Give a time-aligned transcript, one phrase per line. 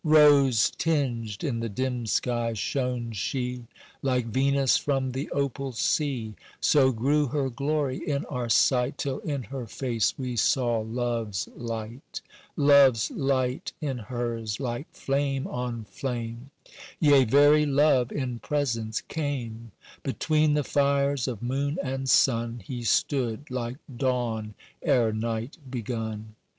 [0.03, 3.67] "Rose tinged in the dim sky shone she
[4.01, 9.43] Like Venus from the opal sea, So grew her glory in our sight, Till in
[9.43, 12.21] her face we saw love's light,
[12.57, 16.49] "Love's light in hers, like flame on flame—
[16.99, 19.71] Yea, very Love in presence came,
[20.01, 26.33] Between the fires of moon and sun He stood, like dawn ere night begun.